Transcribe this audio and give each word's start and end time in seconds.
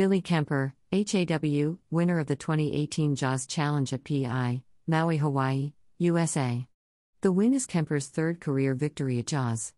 Billy 0.00 0.22
Kemper, 0.22 0.72
HAW, 0.92 1.76
winner 1.90 2.20
of 2.20 2.26
the 2.26 2.34
2018 2.34 3.16
Jaws 3.16 3.46
Challenge 3.46 3.92
at 3.92 4.02
Pe'ahi, 4.02 4.62
Maui, 4.86 5.18
Hawaii, 5.18 5.74
USA. 5.98 6.66
The 7.20 7.30
win 7.30 7.52
is 7.52 7.66
Kemper's 7.66 8.06
third 8.06 8.40
career 8.40 8.72
victory 8.72 9.18
at 9.18 9.26
Jaws. 9.26 9.74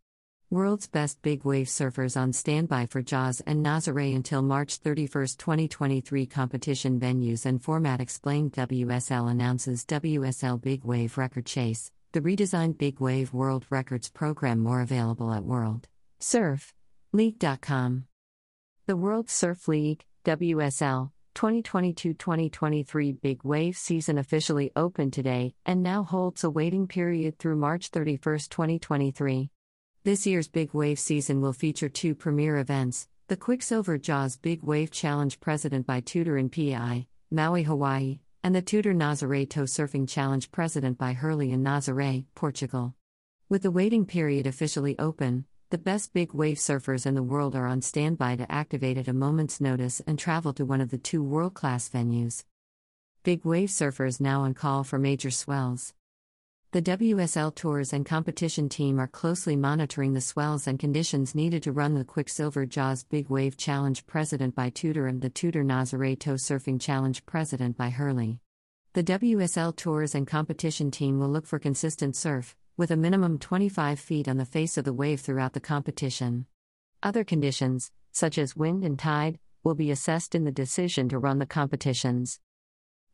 World's 0.48 0.86
best 0.86 1.20
big 1.22 1.44
wave 1.44 1.66
surfers 1.66 2.16
on 2.16 2.32
standby 2.32 2.86
for 2.86 3.02
Jaws 3.02 3.42
and 3.48 3.66
Nazare 3.66 4.14
until 4.14 4.42
March 4.42 4.76
31, 4.76 5.26
2023. 5.38 6.26
Competition 6.26 7.00
venues 7.00 7.44
and 7.44 7.60
format 7.60 8.00
explained. 8.00 8.52
WSL 8.52 9.28
announces 9.28 9.84
WSL 9.84 10.62
Big 10.62 10.84
Wave 10.84 11.18
Record 11.18 11.46
Chase, 11.46 11.90
the 12.12 12.20
redesigned 12.20 12.78
Big 12.78 13.00
Wave 13.00 13.34
World 13.34 13.66
Records 13.70 14.08
program 14.08 14.60
more 14.60 14.82
available 14.82 15.34
at 15.34 15.42
World 15.42 15.88
Surf 16.20 16.74
League.com. 17.12 18.04
The 18.86 18.96
World 18.96 19.28
Surf 19.28 19.66
League, 19.66 20.04
WSL, 20.24 21.10
2022 21.34 22.14
2023 22.14 23.12
Big 23.12 23.42
Wave 23.42 23.76
season 23.76 24.18
officially 24.18 24.70
opened 24.76 25.12
today 25.12 25.52
and 25.66 25.82
now 25.82 26.04
holds 26.04 26.44
a 26.44 26.50
waiting 26.50 26.86
period 26.86 27.40
through 27.40 27.56
March 27.56 27.88
31, 27.88 28.38
2023. 28.48 29.50
This 30.04 30.24
year's 30.24 30.46
Big 30.46 30.72
Wave 30.74 31.00
season 31.00 31.40
will 31.40 31.52
feature 31.52 31.88
two 31.88 32.14
premier 32.14 32.58
events 32.58 33.08
the 33.26 33.36
Quiksilver 33.36 33.98
Jaws 33.98 34.36
Big 34.36 34.62
Wave 34.62 34.92
Challenge 34.92 35.40
President 35.40 35.86
by 35.86 35.98
Tudor 35.98 36.38
in 36.38 36.50
Pe'ahi, 36.50 37.06
Maui, 37.32 37.64
Hawaii, 37.64 38.20
and 38.44 38.54
the 38.54 38.62
Tudor 38.62 38.94
Nazare 38.94 39.48
Tow 39.50 39.62
Surfing 39.62 40.08
Challenge 40.08 40.52
President 40.52 40.98
by 40.98 41.14
Hurley 41.14 41.50
in 41.50 41.64
Nazare, 41.64 42.26
Portugal. 42.36 42.94
With 43.48 43.62
the 43.62 43.70
waiting 43.72 44.06
period 44.06 44.46
officially 44.46 44.96
open, 45.00 45.46
the 45.72 45.78
best 45.78 46.12
big 46.12 46.34
wave 46.34 46.58
surfers 46.58 47.06
in 47.06 47.14
the 47.14 47.22
world 47.22 47.56
are 47.56 47.66
on 47.66 47.80
standby 47.80 48.36
to 48.36 48.52
activate 48.52 48.98
at 48.98 49.08
a 49.08 49.12
moment's 49.14 49.58
notice 49.58 50.02
and 50.06 50.18
travel 50.18 50.52
to 50.52 50.66
one 50.66 50.82
of 50.82 50.90
the 50.90 50.98
two 50.98 51.22
world 51.22 51.54
class 51.54 51.88
venues. 51.88 52.44
Big 53.22 53.42
wave 53.46 53.70
surfers 53.70 54.20
now 54.20 54.42
on 54.42 54.52
call 54.52 54.84
for 54.84 54.98
major 54.98 55.30
swells. 55.30 55.94
The 56.72 56.82
WSL 56.82 57.54
Tours 57.54 57.94
and 57.94 58.04
competition 58.04 58.68
team 58.68 59.00
are 59.00 59.06
closely 59.06 59.56
monitoring 59.56 60.12
the 60.12 60.20
swells 60.20 60.66
and 60.66 60.78
conditions 60.78 61.34
needed 61.34 61.62
to 61.62 61.72
run 61.72 61.94
the 61.94 62.04
Quiksilver 62.04 62.66
Jaws 62.66 63.04
Big 63.04 63.30
Wave 63.30 63.56
Challenge 63.56 64.04
President 64.04 64.54
by 64.54 64.68
Tudor 64.68 65.06
and 65.06 65.22
the 65.22 65.30
Tudor 65.30 65.64
Nazare 65.64 66.18
Tow 66.18 66.34
Surfing 66.34 66.78
Challenge 66.78 67.24
President 67.24 67.78
by 67.78 67.88
Hurley. 67.88 68.40
The 68.92 69.04
WSL 69.04 69.74
Tours 69.74 70.14
and 70.14 70.26
competition 70.26 70.90
team 70.90 71.18
will 71.18 71.30
look 71.30 71.46
for 71.46 71.58
consistent 71.58 72.14
surf, 72.14 72.56
with 72.82 72.90
a 72.90 72.96
minimum 72.96 73.38
25 73.38 74.00
feet 74.00 74.26
on 74.26 74.38
the 74.38 74.44
face 74.44 74.76
of 74.76 74.84
the 74.84 74.92
wave 74.92 75.20
throughout 75.20 75.52
the 75.52 75.60
competition. 75.60 76.46
Other 77.00 77.22
conditions, 77.22 77.92
such 78.10 78.38
as 78.38 78.56
wind 78.56 78.82
and 78.82 78.98
tide, 78.98 79.38
will 79.62 79.76
be 79.76 79.92
assessed 79.92 80.34
in 80.34 80.42
the 80.42 80.50
decision 80.50 81.08
to 81.10 81.16
run 81.16 81.38
the 81.38 81.46
competitions. 81.46 82.40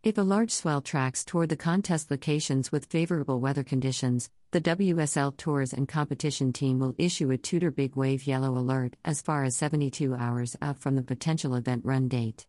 If 0.02 0.16
a 0.16 0.22
large 0.22 0.52
swell 0.52 0.80
tracks 0.80 1.22
toward 1.22 1.50
the 1.50 1.56
contest 1.56 2.10
locations 2.10 2.72
with 2.72 2.86
favorable 2.86 3.40
weather 3.40 3.62
conditions, 3.62 4.30
the 4.52 4.60
WSL 4.62 5.36
Tours 5.36 5.74
and 5.74 5.86
Competition 5.86 6.50
team 6.50 6.78
will 6.78 6.94
issue 6.96 7.30
a 7.30 7.36
Tudor 7.36 7.70
Big 7.70 7.94
Wave 7.94 8.26
Yellow 8.26 8.56
Alert 8.56 8.96
as 9.04 9.20
far 9.20 9.44
as 9.44 9.54
72 9.56 10.14
hours 10.14 10.56
out 10.62 10.78
from 10.78 10.96
the 10.96 11.02
potential 11.02 11.54
event 11.54 11.84
run 11.84 12.08
date. 12.08 12.46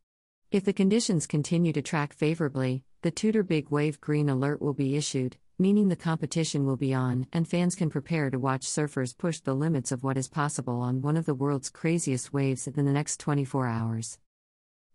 If 0.52 0.64
the 0.64 0.72
conditions 0.72 1.28
continue 1.28 1.74
to 1.74 1.82
track 1.82 2.14
favorably, 2.14 2.86
the 3.02 3.12
Tudor 3.12 3.44
Big 3.44 3.70
Wave 3.70 4.00
Green 4.00 4.30
Alert 4.30 4.62
will 4.62 4.74
be 4.74 4.96
issued, 4.96 5.36
meaning 5.60 5.90
the 5.90 5.96
competition 5.96 6.66
will 6.66 6.78
be 6.78 6.94
on 6.94 7.28
and 7.34 7.46
fans 7.46 7.76
can 7.76 7.90
prepare 7.90 8.30
to 8.30 8.40
watch 8.40 8.62
surfers 8.62 9.18
push 9.18 9.40
the 9.42 9.54
limits 9.54 9.92
of 9.92 10.04
what 10.04 10.18
is 10.18 10.30
possible 10.30 10.80
on 10.80 11.02
one 11.02 11.18
of 11.18 11.26
the 11.26 11.36
world's 11.36 11.70
craziest 11.70 12.32
waves 12.32 12.66
in 12.66 12.86
the 12.86 12.94
next 12.94 13.20
24 13.20 13.68
hours. 13.68 14.18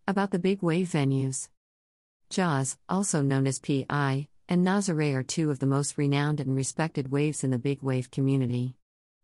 About 0.08 0.30
the 0.30 0.38
big 0.38 0.62
wave 0.62 0.88
venues. 0.88 1.48
Jaws, 2.30 2.78
also 2.88 3.20
known 3.20 3.46
as 3.46 3.60
Pe'ahi, 3.60 4.28
and 4.48 4.66
Nazare 4.66 5.14
are 5.14 5.22
two 5.22 5.50
of 5.50 5.58
the 5.58 5.66
most 5.66 5.98
renowned 5.98 6.40
and 6.40 6.56
respected 6.56 7.12
waves 7.12 7.44
in 7.44 7.50
the 7.50 7.58
big 7.58 7.82
wave 7.82 8.10
community. 8.10 8.74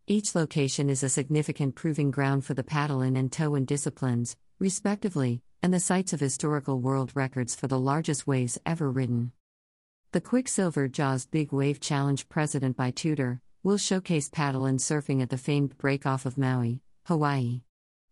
Each 0.07 0.35
location 0.35 0.91
is 0.91 1.03
a 1.03 1.09
significant 1.09 1.75
proving 1.75 2.11
ground 2.11 2.45
for 2.45 2.53
the 2.53 2.63
paddle 2.63 3.01
in 3.01 3.17
and 3.17 3.33
tow 3.33 3.55
in 3.55 3.65
disciplines, 3.65 4.37
respectively, 4.59 5.43
and 5.63 5.73
the 5.73 5.81
sites 5.81 6.13
of 6.13 6.21
historical 6.21 6.81
world 6.81 7.13
records 7.15 7.55
for 7.55 7.67
the 7.67 7.79
largest 7.79 8.27
waves 8.27 8.59
ever 8.67 8.91
ridden. 8.91 9.33
The 10.13 10.21
Quiksilver 10.21 10.89
Jaws 10.89 11.27
Big 11.27 11.53
Wave 11.53 11.79
Challenge 11.79 12.29
President 12.29 12.77
by 12.77 12.91
Tudor 12.91 13.41
will 13.63 13.77
showcase 13.77 14.29
paddle 14.29 14.67
and 14.67 14.81
surfing 14.81 15.23
at 15.23 15.31
the 15.31 15.39
famed 15.39 15.79
breakoff 15.79 16.27
of 16.27 16.37
Maui, 16.37 16.81
Hawaii. 17.05 17.63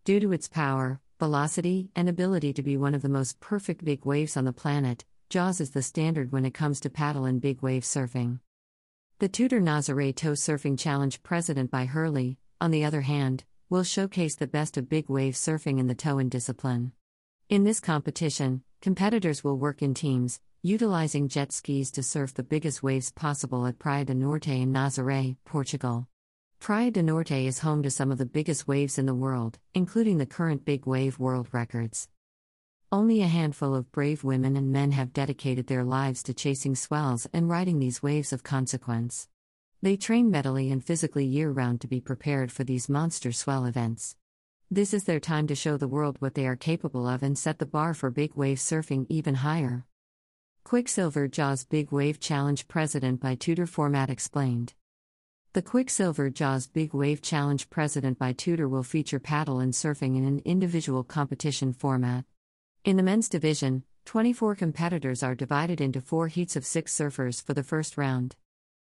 Due 0.04 0.20
to 0.20 0.30
its 0.30 0.46
power, 0.46 1.00
velocity, 1.18 1.90
and 1.96 2.08
ability 2.08 2.52
to 2.52 2.62
be 2.62 2.76
one 2.76 2.94
of 2.94 3.02
the 3.02 3.08
most 3.08 3.40
perfect 3.40 3.84
big 3.84 4.04
waves 4.04 4.36
on 4.36 4.44
the 4.44 4.52
planet, 4.52 5.04
Jaws 5.28 5.60
is 5.60 5.70
the 5.70 5.82
standard 5.82 6.30
when 6.30 6.44
it 6.44 6.54
comes 6.54 6.78
to 6.78 6.88
paddle 6.88 7.24
and 7.24 7.40
big 7.40 7.62
wave 7.62 7.82
surfing. 7.82 8.38
The 9.18 9.28
Tudor 9.28 9.60
Nazare 9.60 10.14
Tow 10.14 10.34
Surfing 10.34 10.78
Challenge 10.78 11.20
President 11.24 11.68
by 11.68 11.86
Hurley, 11.86 12.38
on 12.60 12.70
the 12.70 12.84
other 12.84 13.00
hand, 13.00 13.42
will 13.68 13.82
showcase 13.82 14.36
the 14.36 14.46
best 14.46 14.76
of 14.76 14.88
big 14.88 15.08
wave 15.08 15.34
surfing 15.34 15.80
in 15.80 15.88
the 15.88 15.96
towing 15.96 16.28
discipline. 16.28 16.92
In 17.48 17.64
this 17.64 17.80
competition, 17.80 18.62
competitors 18.80 19.42
will 19.42 19.58
work 19.58 19.82
in 19.82 19.94
teams, 19.94 20.38
utilizing 20.62 21.28
jet 21.28 21.52
skis 21.52 21.88
to 21.92 22.02
surf 22.02 22.34
the 22.34 22.42
biggest 22.42 22.82
waves 22.82 23.12
possible 23.12 23.64
at 23.66 23.78
Praia 23.78 24.04
do 24.04 24.12
Norte 24.12 24.48
in 24.48 24.72
Nazare, 24.72 25.36
Portugal. 25.44 26.08
Praia 26.58 26.90
do 26.90 27.00
Norte 27.00 27.30
is 27.30 27.60
home 27.60 27.80
to 27.84 27.90
some 27.90 28.10
of 28.10 28.18
the 28.18 28.26
biggest 28.26 28.66
waves 28.66 28.98
in 28.98 29.06
the 29.06 29.14
world, 29.14 29.60
including 29.72 30.18
the 30.18 30.26
current 30.26 30.64
big 30.64 30.84
wave 30.84 31.16
world 31.16 31.48
records. 31.52 32.08
Only 32.90 33.22
a 33.22 33.28
handful 33.28 33.72
of 33.72 33.92
brave 33.92 34.24
women 34.24 34.56
and 34.56 34.72
men 34.72 34.90
have 34.92 35.12
dedicated 35.12 35.68
their 35.68 35.84
lives 35.84 36.24
to 36.24 36.34
chasing 36.34 36.74
swells 36.74 37.28
and 37.32 37.48
riding 37.48 37.78
these 37.78 38.02
waves 38.02 38.32
of 38.32 38.42
consequence. 38.42 39.28
They 39.80 39.96
train 39.96 40.28
mentally 40.28 40.72
and 40.72 40.84
physically 40.84 41.24
year 41.24 41.52
round 41.52 41.80
to 41.82 41.86
be 41.86 42.00
prepared 42.00 42.50
for 42.50 42.64
these 42.64 42.88
monster 42.88 43.30
swell 43.30 43.64
events. 43.64 44.16
This 44.68 44.92
is 44.92 45.04
their 45.04 45.20
time 45.20 45.46
to 45.46 45.54
show 45.54 45.76
the 45.76 45.86
world 45.86 46.16
what 46.18 46.34
they 46.34 46.48
are 46.48 46.56
capable 46.56 47.06
of 47.06 47.22
and 47.22 47.38
set 47.38 47.60
the 47.60 47.66
bar 47.66 47.94
for 47.94 48.10
big 48.10 48.34
wave 48.34 48.58
surfing 48.58 49.06
even 49.08 49.36
higher. 49.36 49.84
Quiksilver 50.68 51.28
Jaws 51.28 51.64
Big 51.64 51.92
Wave 51.92 52.20
Challenge 52.20 52.68
President 52.68 53.20
by 53.22 53.34
Tudor 53.34 53.64
Format 53.64 54.10
explained. 54.10 54.74
The 55.54 55.62
Quiksilver 55.62 56.28
Jaws 56.28 56.66
Big 56.66 56.92
Wave 56.92 57.22
Challenge 57.22 57.70
President 57.70 58.18
by 58.18 58.34
Tudor 58.34 58.68
will 58.68 58.82
feature 58.82 59.18
paddle 59.18 59.60
and 59.60 59.72
surfing 59.72 60.18
in 60.18 60.26
an 60.26 60.42
individual 60.44 61.04
competition 61.04 61.72
format. 61.72 62.26
In 62.84 62.98
the 62.98 63.02
men's 63.02 63.30
division, 63.30 63.84
24 64.04 64.56
competitors 64.56 65.22
are 65.22 65.34
divided 65.34 65.80
into 65.80 66.02
four 66.02 66.28
heats 66.28 66.54
of 66.54 66.66
six 66.66 66.94
surfers 66.94 67.42
for 67.42 67.54
the 67.54 67.62
first 67.62 67.96
round. 67.96 68.36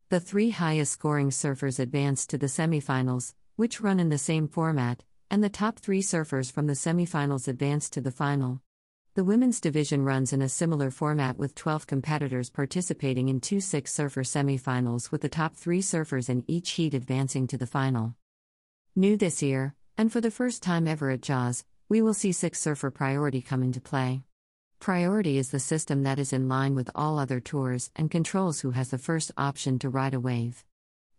The 0.09 0.21
three 0.21 0.49
highest 0.49 0.93
scoring 0.93 1.29
surfers 1.29 1.79
advance 1.79 2.27
to 2.29 2.39
the 2.39 2.47
semifinals, 2.47 3.35
which 3.57 3.83
run 3.83 4.01
in 4.01 4.09
the 4.09 4.17
same 4.17 4.49
format, 4.49 5.05
and 5.31 5.45
the 5.45 5.51
top 5.51 5.79
three 5.79 6.01
surfers 6.01 6.51
from 6.51 6.67
the 6.67 6.73
semifinals 6.73 7.47
advance 7.47 7.91
to 7.91 8.01
the 8.01 8.11
final. 8.11 8.63
The 9.15 9.23
women's 9.23 9.61
division 9.61 10.05
runs 10.05 10.33
in 10.33 10.43
a 10.43 10.49
similar 10.49 10.91
format 10.91 11.39
with 11.39 11.55
12 11.55 11.87
competitors 11.87 12.51
participating 12.51 13.29
in 13.29 13.39
two 13.39 13.61
six 13.61 13.93
surfer 13.93 14.25
semifinals, 14.25 15.13
with 15.13 15.21
the 15.21 15.29
top 15.29 15.55
three 15.55 15.81
surfers 15.81 16.29
in 16.29 16.43
each 16.49 16.73
heat 16.73 16.95
advancing 16.95 17.47
to 17.47 17.57
the 17.57 17.65
final. 17.65 18.17
New 18.97 19.17
this 19.17 19.41
year, 19.41 19.77
and 19.97 20.11
for 20.11 20.21
the 20.21 20.33
first 20.33 20.65
time 20.65 20.89
ever 20.89 21.11
at 21.11 21.21
JAWS, 21.21 21.65
we 21.89 22.03
will 22.03 22.13
see 22.13 22.33
six 22.33 22.59
surfer 22.59 22.91
priority 22.91 23.41
come 23.41 23.63
into 23.63 23.81
play. 23.81 24.25
Priority 24.81 25.39
is 25.39 25.53
the 25.53 25.61
system 25.61 26.03
that 26.03 26.19
is 26.19 26.33
in 26.33 26.49
line 26.49 26.75
with 26.75 26.91
all 26.93 27.17
other 27.17 27.39
tours 27.39 27.93
and 27.95 28.11
controls 28.11 28.63
who 28.63 28.73
has 28.73 28.91
the 28.91 28.99
first 28.99 29.31
option 29.37 29.79
to 29.79 29.89
ride 29.89 30.15
a 30.15 30.19
wave. 30.19 30.65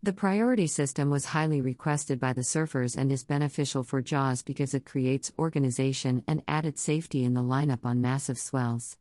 The 0.02 0.12
priority 0.12 0.66
system 0.66 1.10
was 1.10 1.26
highly 1.26 1.60
requested 1.60 2.20
by 2.20 2.32
the 2.32 2.42
surfers 2.42 2.96
and 2.96 3.10
is 3.10 3.24
beneficial 3.24 3.82
for 3.82 4.02
JAWS 4.02 4.42
because 4.42 4.74
it 4.74 4.84
creates 4.84 5.32
organization 5.38 6.22
and 6.28 6.42
added 6.46 6.78
safety 6.78 7.24
in 7.24 7.34
the 7.34 7.42
lineup 7.42 7.84
on 7.84 8.00
massive 8.00 8.38
swells. 8.38 8.98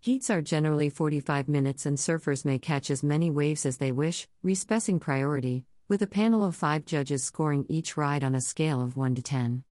Heats 0.00 0.30
are 0.30 0.40
generally 0.40 0.88
45 0.88 1.48
minutes 1.48 1.84
and 1.84 1.98
surfers 1.98 2.44
may 2.44 2.58
catch 2.58 2.90
as 2.90 3.02
many 3.02 3.28
waves 3.30 3.66
as 3.66 3.78
they 3.78 3.90
wish, 3.90 4.28
respecting 4.42 5.00
priority, 5.00 5.64
with 5.88 6.00
a 6.00 6.06
panel 6.06 6.44
of 6.44 6.54
five 6.54 6.84
judges 6.84 7.24
scoring 7.24 7.66
each 7.68 7.96
ride 7.96 8.22
on 8.22 8.34
a 8.34 8.40
scale 8.40 8.80
of 8.80 8.96
1 8.96 9.16
to 9.16 9.22
10. 9.22 9.64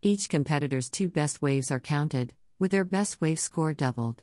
Each 0.00 0.28
competitor's 0.28 0.88
two 0.88 1.08
best 1.08 1.42
waves 1.42 1.70
are 1.70 1.80
counted, 1.80 2.32
with 2.58 2.70
their 2.70 2.84
best 2.84 3.20
wave 3.20 3.40
score 3.40 3.74
doubled. 3.74 4.22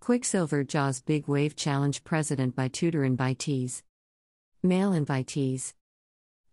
Quiksilver 0.00 0.64
Jaws 0.64 1.00
Big 1.00 1.28
Wave 1.28 1.54
Challenge 1.54 2.02
President 2.02 2.56
by 2.56 2.68
Tudor 2.68 3.02
Invitees. 3.02 3.82
Male 4.62 4.90
invitees 4.90 5.72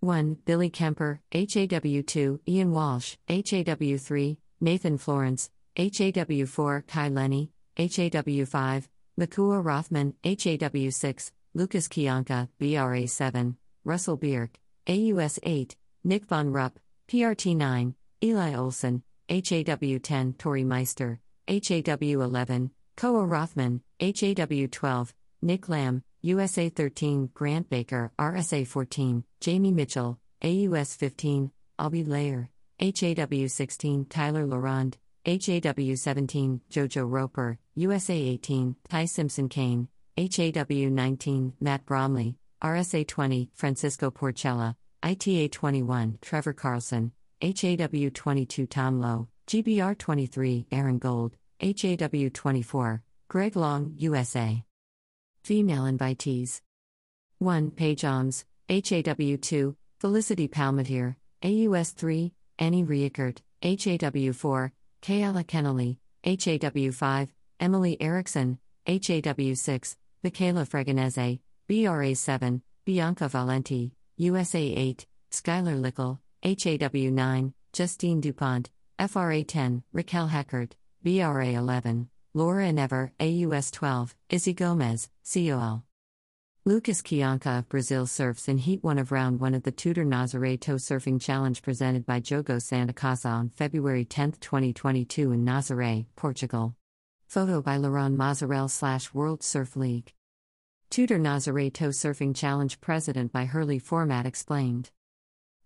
1. 0.01 0.37
Billy 0.45 0.69
Kemper, 0.69 1.21
HAW2, 1.31 2.39
Ian 2.47 2.71
Walsh, 2.71 3.17
HAW3, 3.27 4.37
Nathan 4.61 4.97
Florence, 4.99 5.49
HAW4, 5.75 6.85
Kai 6.85 7.07
Lenny, 7.09 7.49
HAW5, 7.77 8.87
Makua 9.17 9.59
Rothman, 9.59 10.13
HAW6, 10.23 11.31
Lucas 11.55 11.87
Chianca, 11.87 12.47
BRA7, 12.61 13.55
Russell 13.83 14.17
Bierk, 14.17 14.59
AUS8, 14.85 15.75
Nick 16.03 16.25
Von 16.27 16.51
Rupp, 16.51 16.79
PRT9, 17.07 17.95
Eli 18.23 18.55
Olson, 18.55 19.01
HAW 19.29 19.97
10, 19.97 20.33
Torrey 20.33 20.63
Meister, 20.63 21.19
HAW 21.47 22.21
11, 22.21 22.69
Koa 22.97 23.25
Rothman, 23.25 23.81
HAW 23.99 24.67
12, 24.71 25.15
Nick 25.41 25.67
Lamb, 25.69 26.03
USA 26.25 26.69
13, 26.69 27.29
Grant 27.35 27.69
Baker, 27.69 28.11
RSA 28.17 28.65
14, 28.65 29.23
Jamie 29.39 29.71
Mitchell, 29.71 30.17
AUS 30.43 30.95
15, 30.95 31.51
Albie 31.77 32.07
Layer, 32.07 32.49
HAW 32.79 33.45
16, 33.45 34.05
Tyler 34.05 34.47
Larronde, 34.47 34.97
HAW 35.27 35.93
17, 35.93 36.61
Jojo 36.71 37.07
Roper, 37.07 37.59
USA 37.75 38.17
18, 38.17 38.75
Ty 38.89 39.05
Simpson 39.05 39.49
Kane, 39.49 39.87
HAW 40.17 40.89
19, 40.89 41.53
Matt 41.59 41.85
Bromley, 41.85 42.37
RSA 42.63 43.05
20, 43.05 43.51
Francisco 43.53 44.09
Porcella, 44.09 44.75
ITA 45.03 45.49
21, 45.49 46.17
Trevor 46.21 46.53
Carlson, 46.53 47.11
HAW 47.39 48.09
22, 48.11 48.65
Tom 48.65 48.99
Lowe, 48.99 49.27
GBR 49.45 49.95
23, 49.95 50.65
Aaron 50.71 50.97
Gold, 50.97 51.35
HAW 51.59 52.29
24, 52.33 53.03
Greg 53.27 53.55
Long, 53.55 53.93
USA. 53.97 54.65
Female 55.45 55.83
invitees 55.83 56.61
1. 57.37 57.69
Paige 57.69 58.03
Alms, 58.03 58.45
HAW 58.67 59.37
2, 59.39 59.75
Felicity 59.99 60.47
Palmateer, 60.47 61.17
AUS 61.43 61.91
3, 61.91 62.33
Annie 62.57 62.83
Reickert, 62.83 63.43
HAW 63.61 64.33
4, 64.33 64.73
Keala 65.03 65.45
Kennelly, 65.45 65.99
HAW 66.23 66.91
5, 66.91 67.31
Emily 67.59 67.95
Erickson, 68.01 68.57
HAW 68.87 69.53
6, 69.53 69.97
Michaela 70.23 70.65
Fregonese, 70.65 71.39
BRA 71.67 72.15
7, 72.15 72.63
Bianca 72.83 73.29
Valenti, 73.29 73.93
USA 74.17 74.59
8, 74.59 75.05
Skylar 75.29 75.79
Lickle, 75.79 76.17
HAW 76.41 77.11
9, 77.11 77.53
Justine 77.71 78.19
DuPont, 78.19 78.71
FRA 79.07 79.43
10, 79.43 79.83
Raquel 79.93 80.27
Heckert, 80.27 80.71
BRA 81.03 81.49
11, 81.49 82.09
Laura 82.37 82.67
Enever, 82.67 83.13
AUS 83.17 83.71
12, 83.71 84.13
Izzy 84.29 84.53
Gomez, 84.53 85.09
COL. 85.23 85.85
Lucas 86.65 87.01
Chianca 87.01 87.59
of 87.59 87.69
Brazil 87.69 88.05
surfs 88.05 88.49
in 88.49 88.57
Heat 88.57 88.83
1 88.83 88.97
of 88.97 89.13
Round 89.13 89.39
1 89.39 89.53
of 89.53 89.63
the 89.63 89.71
Tudor 89.71 90.03
Nazaré 90.03 90.59
Tow 90.59 90.75
Surfing 90.75 91.21
Challenge 91.21 91.61
presented 91.61 92.05
by 92.05 92.19
Jogo 92.19 92.61
Santa 92.61 92.91
Casa 92.91 93.29
on 93.29 93.51
February 93.55 94.03
10, 94.03 94.33
2022 94.41 95.31
in 95.31 95.45
Nazaré, 95.45 96.07
Portugal. 96.17 96.75
Photo 97.25 97.61
by 97.61 97.77
Laurent 97.77 98.17
Masurel 98.17 98.69
slash 98.69 99.13
World 99.13 99.41
Surf 99.41 99.77
League. 99.77 100.11
Tudor 100.89 101.19
Nazaré 101.19 101.73
Tow 101.73 101.87
Surfing 101.87 102.35
Challenge 102.35 102.81
President 102.81 103.31
by 103.31 103.45
Hurley 103.45 103.79
Format 103.79 104.25
explained. 104.25 104.91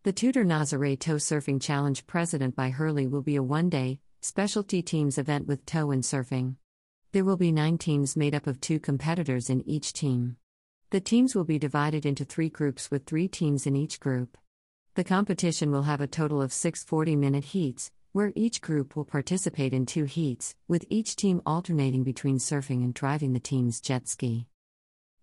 The 0.04 0.14
Tudor 0.14 0.46
Nazaré 0.46 1.00
Tow 1.00 1.16
Surfing 1.16 1.60
Challenge 1.60 2.06
President 2.06 2.56
by 2.56 2.70
Hurley 2.70 3.08
will 3.08 3.24
be 3.24 3.38
a 3.38 3.42
one 3.42 3.70
day, 3.70 4.02
specialty 4.22 4.82
teams 4.82 5.18
event 5.18 5.48
with 5.48 5.66
tow 5.66 5.92
and 5.92 6.04
surfing. 6.04 6.56
There 7.14 7.24
will 7.24 7.38
be 7.38 7.52
nine 7.52 7.78
teams 7.78 8.18
made 8.18 8.36
up 8.36 8.48
of 8.48 8.60
two 8.60 8.80
competitors 8.80 9.50
in 9.50 9.68
each 9.68 9.94
team. 9.94 10.36
The 10.90 11.00
teams 11.00 11.36
will 11.36 11.46
be 11.46 11.58
divided 11.58 12.06
into 12.06 12.26
three 12.26 12.50
groups 12.50 12.92
with 12.92 13.06
three 13.06 13.28
teams 13.28 13.66
in 13.66 13.76
each 13.76 14.00
group. 14.00 14.38
The 14.96 15.04
competition 15.04 15.72
will 15.72 15.84
have 15.84 16.02
a 16.02 16.08
total 16.08 16.42
of 16.42 16.52
six 16.52 16.84
40 16.84 17.16
minute 17.16 17.46
heats, 17.46 17.92
where 18.12 18.34
each 18.36 18.60
group 18.60 18.96
will 18.96 19.06
participate 19.06 19.74
in 19.74 19.86
two 19.86 20.04
heats, 20.04 20.56
with 20.68 20.86
each 20.90 21.16
team 21.16 21.42
alternating 21.46 22.04
between 22.04 22.40
surfing 22.40 22.84
and 22.84 22.94
driving 22.94 23.34
the 23.34 23.40
team's 23.40 23.80
jet 23.80 24.08
ski. 24.08 24.48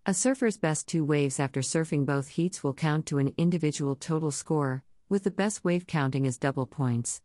A 0.05 0.13
surfer's 0.13 0.57
best 0.57 0.87
two 0.87 1.05
waves 1.05 1.39
after 1.39 1.59
surfing 1.59 2.05
both 2.05 2.29
heats 2.29 2.63
will 2.63 2.73
count 2.73 3.05
to 3.07 3.19
an 3.19 3.33
individual 3.37 3.95
total 3.95 4.31
score, 4.31 4.83
with 5.09 5.23
the 5.23 5.31
best 5.31 5.63
wave 5.63 5.85
counting 5.85 6.25
as 6.25 6.37
double 6.37 6.65
points. 6.65 7.21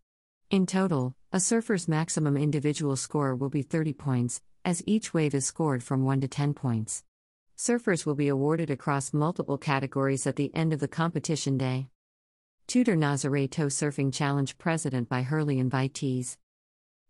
In 0.50 0.66
total, 0.66 1.14
a 1.34 1.40
surfer's 1.40 1.88
maximum 1.88 2.36
individual 2.36 2.94
score 2.94 3.34
will 3.34 3.48
be 3.48 3.62
30 3.62 3.94
points, 3.94 4.42
as 4.66 4.82
each 4.86 5.14
wave 5.14 5.34
is 5.34 5.46
scored 5.46 5.82
from 5.82 6.04
1 6.04 6.20
to 6.20 6.28
10 6.28 6.52
points. 6.52 7.04
Surfers 7.56 8.04
will 8.04 8.14
be 8.14 8.28
awarded 8.28 8.68
across 8.68 9.14
multiple 9.14 9.56
categories 9.56 10.26
at 10.26 10.36
the 10.36 10.54
end 10.54 10.74
of 10.74 10.80
the 10.80 10.88
competition 10.88 11.56
day. 11.56 11.88
Tudor 12.66 12.96
Nazaré 12.96 13.48
Surfing 13.48 14.12
Challenge 14.12 14.58
President 14.58 15.08
by 15.08 15.22
Hurley 15.22 15.56
invitees. 15.56 16.36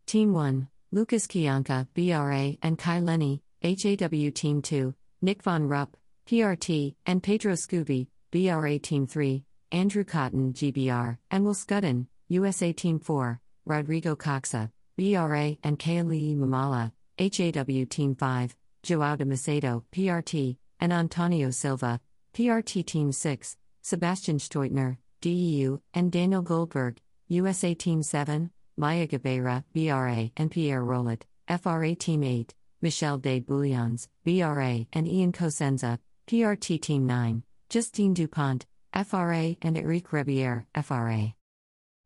Team 0.06 0.32
1, 0.32 0.68
Lucas 0.92 1.26
Chianca, 1.26 1.88
BRA, 1.92 2.56
and 2.62 2.78
Kai 2.78 3.00
Lenny, 3.00 3.42
HAW 3.60 4.30
Team 4.32 4.62
2, 4.62 4.94
Nick 5.20 5.42
Von 5.42 5.66
Rupp, 5.66 5.96
PRT, 6.28 6.94
and 7.06 7.24
Pedro 7.24 7.54
Scooby, 7.54 8.06
BRA 8.30 8.78
Team 8.78 9.04
3, 9.04 9.44
Andrew 9.72 10.04
Cotton, 10.04 10.52
GBR, 10.52 11.18
and 11.28 11.44
Will 11.44 11.54
Skudin, 11.54 12.06
USA 12.28 12.72
Team 12.72 13.00
4, 13.00 13.41
Rodrigo 13.64 14.16
Coxa, 14.16 14.70
BRA, 14.96 15.56
and 15.62 15.78
Kealii 15.78 16.36
Mamala, 16.36 16.92
HAW 17.18 17.84
Team 17.88 18.14
5, 18.14 18.56
Joao 18.82 19.16
de 19.16 19.24
Macedo, 19.24 19.84
PRT, 19.92 20.56
and 20.80 20.92
Antonio 20.92 21.50
Silva, 21.50 22.00
PRT 22.34 22.84
Team 22.84 23.12
6, 23.12 23.56
Sebastian 23.82 24.38
Steudtner, 24.38 24.96
DEU, 25.20 25.80
and 25.94 26.10
Daniel 26.10 26.42
Goldberg, 26.42 27.00
USA 27.28 27.74
Team 27.74 28.02
7, 28.02 28.50
Maya 28.76 29.06
Gabeira, 29.06 29.62
BRA, 29.72 30.30
and 30.36 30.50
Pierre 30.50 30.82
Rollet, 30.82 31.22
FRA 31.60 31.94
Team 31.94 32.24
8, 32.24 32.54
Michelle 32.80 33.18
des 33.18 33.40
Bouillons, 33.40 34.08
BRA, 34.24 34.86
and 34.92 35.06
Ian 35.06 35.30
Cosenza, 35.30 35.98
PRT 36.26 36.82
Team 36.82 37.06
9, 37.06 37.44
Justine 37.70 38.14
DuPont, 38.14 38.66
FRA, 39.06 39.56
and 39.62 39.78
Eric 39.78 40.08
Rebiere, 40.08 40.66
FRA. 40.82 41.34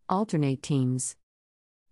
Alternate 0.08 0.62
teams 0.62 1.16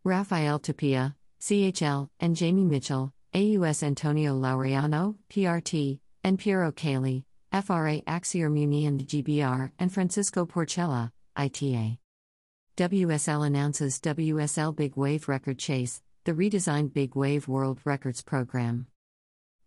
Rafael 0.07 0.59
Tapia, 0.59 1.17
CHL, 1.41 2.11
and 2.21 2.37
Jamie 2.37 2.67
Mitchell, 2.67 3.15
AUS 3.35 3.83
Antonio 3.83 4.39
Laureano, 4.39 5.17
PRT, 5.31 5.99
and 6.23 6.39
Piero 6.39 6.71
Cayley, 6.73 7.25
FRA 7.51 8.03
Axi 8.03 8.43
Muniain 8.43 9.07
GBR, 9.07 9.73
and 9.79 9.91
Francisco 9.91 10.45
Porcella, 10.45 11.11
ITA. 11.37 11.99
WSL 12.77 13.47
announces 13.47 13.99
WSL 13.99 14.77
Big 14.77 14.95
Wave 14.95 15.27
Record 15.27 15.59
Chase, 15.59 16.03
the 16.25 16.33
redesigned 16.33 16.93
Big 16.93 17.17
Wave 17.17 17.49
World 17.49 17.81
Records 17.87 18.21
program. 18.21 18.89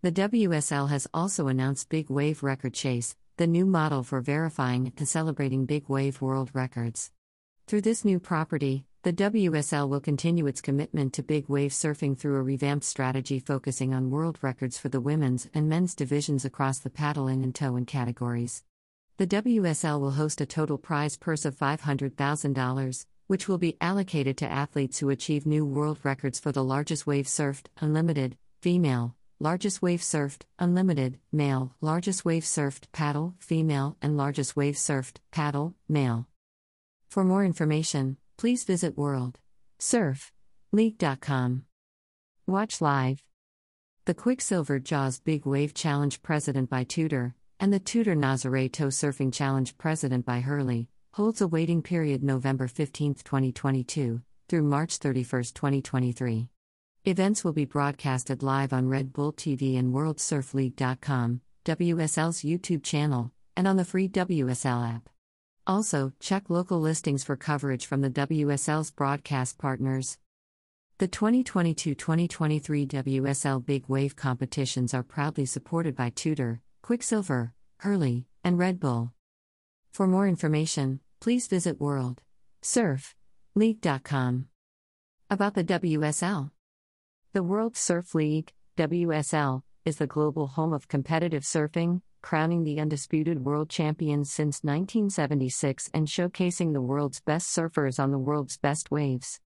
The 0.04 0.12
WSL 0.12 0.90
has 0.90 1.08
also 1.16 1.48
announced 1.48 1.90
Big 1.90 2.12
Wave 2.12 2.44
Record 2.44 2.76
Chase, 2.76 3.16
the 3.38 3.48
new 3.48 3.66
model 3.66 4.04
for 4.04 4.22
verifying 4.22 4.94
and 4.98 5.08
celebrating 5.08 5.66
Big 5.66 5.90
Wave 5.90 6.22
World 6.22 6.52
Records. 6.54 7.12
Through 7.68 7.82
this 7.82 8.06
new 8.06 8.20
property, 8.20 8.86
the 9.04 9.14
WSL 9.14 9.88
will 9.88 10.00
continue 10.00 10.48
its 10.48 10.60
commitment 10.60 11.14
to 11.14 11.24
big 11.24 11.48
wave 11.48 11.72
surfing 11.72 12.18
through 12.18 12.36
a 12.36 12.42
revamped 12.42 12.84
strategy 12.84 13.40
focusing 13.40 13.94
on 13.94 14.10
world 14.10 14.38
records 14.42 14.78
for 14.78 14.90
the 14.90 15.00
women's 15.00 15.48
and 15.54 15.70
men's 15.70 15.96
divisions 15.96 16.44
across 16.44 16.80
the 16.80 16.90
paddle 16.90 17.28
in 17.28 17.44
and 17.44 17.54
tow 17.54 17.76
in 17.76 17.86
categories. 17.86 18.64
The 19.18 19.28
WSL 19.28 20.00
will 20.00 20.12
host 20.12 20.42
a 20.42 20.46
total 20.46 20.78
prize 20.78 21.16
purse 21.16 21.46
of 21.46 21.56
$500,000, 21.56 23.06
which 23.28 23.48
will 23.48 23.58
be 23.58 23.78
allocated 23.80 24.38
to 24.38 24.52
athletes 24.52 25.00
who 25.00 25.10
achieve 25.10 25.46
new 25.46 25.66
world 25.66 26.00
records 26.04 26.40
for 26.40 26.52
the 26.52 26.64
largest 26.64 27.08
wave 27.08 27.26
surfed, 27.28 27.68
unlimited, 27.80 28.38
female, 28.62 29.16
largest 29.40 29.82
wave 29.82 30.02
surfed, 30.02 30.42
unlimited, 30.60 31.20
male, 31.32 31.74
largest 31.82 32.26
wave 32.26 32.44
surfed, 32.44 32.86
paddle, 32.92 33.36
female, 33.40 33.96
and 34.02 34.18
largest 34.18 34.56
wave 34.56 34.76
surfed, 34.76 35.18
paddle, 35.32 35.76
male. 35.88 36.28
For 37.10 37.24
more 37.24 37.46
information, 37.46 38.18
please 38.38 38.64
visit 38.64 38.96
worldsurfleague.com. 38.96 41.64
Watch 42.48 42.82
live. 42.82 43.24
The 44.06 44.14
Quiksilver 44.14 44.80
Jaws 44.80 45.20
Big 45.20 45.46
Wave 45.46 45.74
Challenge 45.74 46.22
President 46.22 46.70
by 46.70 46.86
Tudor, 46.86 47.36
and 47.60 47.74
the 47.74 47.80
Tudor 47.80 48.16
Nazaré 48.16 48.72
Tow 48.72 48.88
Surfing 48.88 49.34
Challenge 49.34 49.78
President 49.78 50.26
by 50.26 50.40
Hurley, 50.40 50.88
holds 51.14 51.42
a 51.42 51.48
waiting 51.48 51.82
period 51.82 52.24
November 52.24 52.68
15, 52.68 53.16
2022, 53.16 54.22
through 54.48 54.64
March 54.64 54.98
31, 54.98 55.44
2023. 55.44 56.48
Events 57.06 57.44
will 57.44 57.54
be 57.54 57.66
broadcasted 57.66 58.44
live 58.44 58.72
on 58.72 58.88
Red 58.88 59.12
Bull 59.12 59.34
TV 59.34 59.78
and 59.78 59.94
WorldSurfLeague.com, 59.94 61.42
WSL's 61.66 62.44
YouTube 62.44 62.84
channel, 62.84 63.32
and 63.56 63.68
on 63.68 63.78
the 63.78 63.86
free 63.86 64.08
WSL 64.08 64.96
app. 64.96 65.10
Also, 65.68 66.14
check 66.22 66.50
local 66.50 66.80
listings 66.80 67.26
for 67.26 67.36
coverage 67.36 67.86
from 67.86 68.00
the 68.00 68.10
WSL's 68.10 68.90
broadcast 68.90 69.58
partners. 69.58 70.18
The 71.00 71.10
2022 71.10 71.94
2023 71.94 72.88
WSL 72.88 73.66
Big 73.66 73.84
Wave 73.90 74.16
competitions 74.16 74.94
are 74.94 75.04
proudly 75.04 75.46
supported 75.46 75.94
by 75.94 76.10
Tudor, 76.10 76.62
Quiksilver, 76.82 77.54
Hurley, 77.80 78.28
and 78.46 78.58
Red 78.58 78.80
Bull. 78.80 79.12
For 79.92 80.08
more 80.08 80.26
information, 80.26 81.02
please 81.20 81.48
visit 81.48 81.80
worldsurfleague.com. 81.80 84.46
About 85.30 85.54
the 85.54 85.66
WSL 85.66 86.52
The 87.34 87.44
World 87.44 87.76
Surf 87.76 88.16
League, 88.16 88.54
WSL, 88.78 89.64
is 89.84 89.98
the 89.98 90.08
global 90.08 90.48
home 90.48 90.72
of 90.72 90.88
competitive 90.88 91.44
surfing, 91.44 92.00
crowning 92.22 92.64
the 92.64 92.80
undisputed 92.80 93.46
world 93.46 93.70
champions 93.70 94.32
since 94.32 94.64
1976 94.64 95.90
and 95.94 96.08
showcasing 96.08 96.74
the 96.74 96.82
world's 96.82 97.20
best 97.22 97.56
surfers 97.56 98.00
on 98.00 98.12
the 98.12 98.18
world's 98.18 98.58
best 98.58 98.92
waves. 98.92 99.40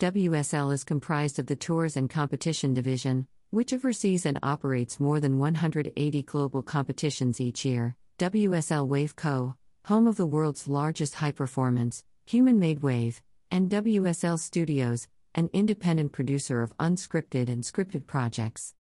WSL 0.00 0.72
is 0.72 0.84
comprised 0.84 1.38
of 1.38 1.46
the 1.46 1.56
Tours 1.56 1.96
and 1.96 2.10
Competition 2.10 2.74
Division, 2.74 3.26
which 3.50 3.72
oversees 3.72 4.26
and 4.26 4.38
operates 4.42 4.98
more 4.98 5.20
than 5.20 5.38
180 5.38 6.22
global 6.22 6.62
competitions 6.62 7.40
each 7.40 7.64
year, 7.64 7.96
WSL 8.18 8.88
Wave 8.88 9.14
Co., 9.14 9.54
home 9.84 10.06
of 10.06 10.16
the 10.16 10.26
world's 10.26 10.66
largest 10.66 11.16
high 11.16 11.32
performance, 11.32 12.04
human 12.26 12.58
made 12.58 12.82
wave, 12.82 13.22
and 13.50 13.70
WSL 13.70 14.38
Studios, 14.38 15.06
an 15.34 15.50
independent 15.52 16.12
producer 16.12 16.62
of 16.62 16.76
unscripted 16.78 17.48
and 17.48 17.62
scripted 17.62 18.06
projects. 18.06 18.74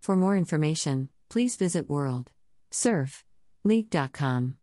For 0.00 0.16
more 0.16 0.36
information, 0.36 1.08
please 1.30 1.56
visit 1.56 1.88
World 1.88 2.30
Surf 2.74 3.22
League.com. 3.62 4.56